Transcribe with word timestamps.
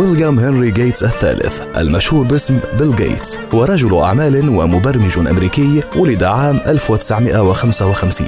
ويليام 0.00 0.38
هنري 0.38 0.70
جيتس 0.70 1.04
الثالث 1.04 1.62
المشهور 1.76 2.26
باسم 2.26 2.58
بيل 2.78 2.96
جيتس 2.96 3.38
هو 3.54 3.64
رجل 3.64 3.98
أعمال 3.98 4.48
ومبرمج 4.48 5.18
أمريكي 5.18 5.82
ولد 5.96 6.22
عام 6.22 6.60
1955 6.66 8.26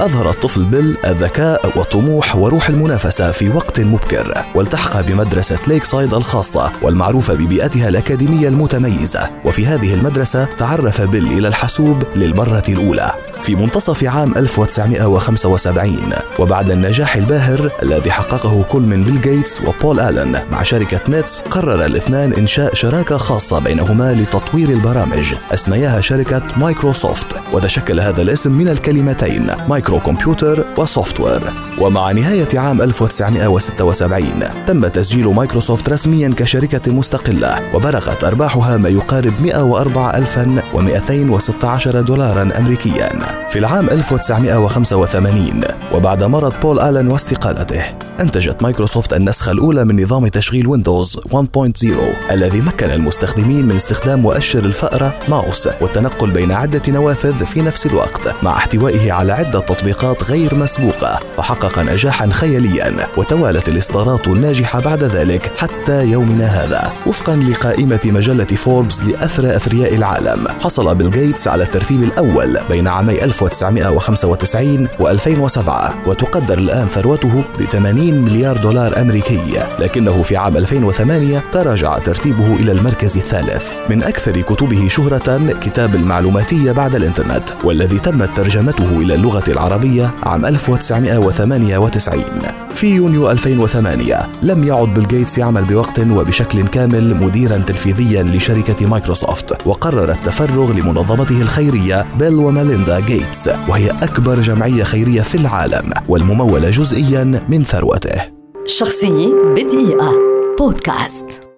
أظهر 0.00 0.30
الطفل 0.30 0.64
بيل 0.64 0.96
الذكاء 1.06 1.78
والطموح 1.78 2.36
وروح 2.36 2.68
المنافسة 2.68 3.32
في 3.32 3.48
وقت 3.48 3.80
مبكر. 3.80 4.44
والتحق 4.54 5.00
بمدرسة 5.00 5.58
ليك 5.66 5.84
سايد 5.84 6.14
الخاصة 6.14 6.72
والمعروفة 6.82 7.34
ببيئتها 7.34 7.88
الأكاديمية 7.88 8.48
المتميزة. 8.48 9.30
وفي 9.44 9.66
هذه 9.66 9.94
المدرسة 9.94 10.44
تعرف 10.44 11.02
بيل 11.02 11.26
إلى 11.26 11.48
الحاسوب 11.48 12.02
للمرة 12.16 12.62
الأولى. 12.68 13.12
في 13.42 13.54
منتصف 13.54 14.04
عام 14.04 14.36
1975 14.36 16.12
وبعد 16.38 16.70
النجاح 16.70 17.16
الباهر 17.16 17.70
الذي 17.82 18.10
حققه 18.10 18.62
كل 18.62 18.82
من 18.82 19.02
بيل 19.02 19.20
جيتس 19.20 19.60
وبول 19.60 20.00
آلن 20.00 20.42
مع 20.52 20.62
شركة 20.62 21.00
MITS 21.14 21.40
قرر 21.40 21.84
الاثنان 21.84 22.32
إنشاء 22.32 22.74
شراكة 22.74 23.16
خاصة 23.16 23.58
بينهما 23.58 24.12
لتطوير 24.12 24.68
البرامج. 24.68 25.34
أسمياها 25.52 26.00
شركة 26.00 26.42
مايكروسوفت 26.56 27.26
وتشكل 27.52 28.00
هذا 28.00 28.22
الاسم 28.22 28.52
من 28.52 28.68
الكلمتين 28.68 29.50
microcomputer 29.68 30.00
و 30.00 30.64
software. 30.78 31.52
ومع 31.78 32.12
نهاية 32.12 32.48
عام 32.54 32.82
1976 32.82 34.44
تم 34.66 34.88
تسجيل 34.88 35.26
مايكروسوفت 35.26 35.88
رسميا 35.88 36.34
كشركة 36.36 36.92
مستقلة 36.92 37.74
وبلغت 37.74 38.24
أرباحها 38.24 38.76
ما 38.76 38.88
يقارب 38.88 39.40
104216 39.40 42.00
دولارا 42.00 42.50
أمريكيا. 42.58 43.08
في 43.50 43.58
العام 43.58 43.88
1985 43.88 45.60
وبعد 45.92 46.24
مرض 46.24 46.60
بول 46.60 46.80
آلن 46.80 47.08
واستقالته 47.08 47.84
أنتجت 48.20 48.62
مايكروسوفت 48.62 49.12
النسخة 49.12 49.52
الأولى 49.52 49.84
من 49.84 50.02
نظام 50.02 50.26
تشغيل 50.26 50.66
ويندوز 50.66 51.16
1.0 51.16 52.30
الذي 52.30 52.60
مكن 52.60 52.90
المستخدمين 52.90 53.66
من 53.66 53.76
استخدام 53.76 54.22
مؤشر 54.22 54.64
الفأرة 54.64 55.18
ماوس 55.28 55.68
والتنقل 55.80 56.30
بين 56.30 56.52
عدة 56.52 56.82
نوافذ 56.88 57.46
في 57.46 57.62
نفس 57.62 57.86
الوقت 57.86 58.34
مع 58.42 58.56
احتوائه 58.56 59.12
على 59.12 59.32
عدة 59.32 59.60
تطبيقات 59.60 60.24
غير 60.24 60.54
مسبوقة 60.54 61.20
فحقق 61.36 61.78
نجاحا 61.78 62.30
خياليا 62.30 63.06
وتوالت 63.16 63.68
الإصدارات 63.68 64.28
الناجحة 64.28 64.80
بعد 64.80 65.04
ذلك 65.04 65.52
حتى 65.56 66.04
يومنا 66.04 66.46
هذا 66.46 66.92
وفقا 67.06 67.36
لقائمة 67.36 68.00
مجلة 68.04 68.44
فوربس 68.44 69.02
لأثرى 69.02 69.56
أثرياء 69.56 69.94
العالم. 69.94 70.48
حصل 70.48 70.94
بيل 70.94 71.10
جيتس 71.10 71.48
على 71.48 71.64
الترتيب 71.64 72.02
الأول 72.02 72.58
بين 72.68 72.88
عامي 72.88 73.24
1995 73.24 74.88
و2007 74.88 76.08
وتقدر 76.08 76.58
الآن 76.58 76.88
ثروته 76.88 77.44
ب 77.58 77.64
80 78.04 78.24
مليار 78.24 78.56
دولار 78.56 79.00
أمريكي. 79.00 79.40
لكنه 79.78 80.22
في 80.22 80.36
عام 80.36 80.56
2008 80.56 81.42
تراجع 81.52 81.98
ترتيبه 81.98 82.56
إلى 82.56 82.72
المركز 82.72 83.16
الثالث. 83.16 83.72
من 83.90 84.02
أكثر 84.02 84.40
كتبه 84.40 84.88
شهرة 84.88 85.52
كتاب 85.60 85.94
المعلوماتية 85.94 86.72
بعد 86.72 86.94
الإنترنت 86.94 87.50
والذي 87.64 87.98
تمت 87.98 88.36
ترجمته 88.36 89.00
إلى 89.00 89.14
اللغة 89.14 89.44
العربية 89.48 90.14
عام 90.22 90.46
1998 90.46 92.63
في 92.74 92.94
يونيو 92.94 93.30
2008 93.30 94.28
لم 94.42 94.64
يعد 94.64 94.94
بيل 94.94 95.08
جيتس 95.08 95.38
يعمل 95.38 95.64
بوقت 95.64 95.98
وبشكل 95.98 96.66
كامل 96.68 97.16
مديرا 97.16 97.58
تنفيذيا 97.58 98.22
لشركة 98.22 98.86
مايكروسوفت 98.86 99.66
وقرر 99.66 100.10
التفرغ 100.10 100.72
لمنظمته 100.72 101.42
الخيرية 101.42 102.06
بيل 102.18 102.34
وميليندا 102.34 103.00
جيتس 103.00 103.48
وهي 103.68 103.90
أكبر 103.90 104.40
جمعية 104.40 104.84
خيرية 104.84 105.22
في 105.22 105.34
العالم 105.34 105.90
والممولة 106.08 106.70
جزئيا 106.70 107.24
من 107.48 107.64
ثروته. 107.64 108.22
شخصية 108.66 109.34
بدقيقة. 109.56 110.12
بودكاست. 110.58 111.53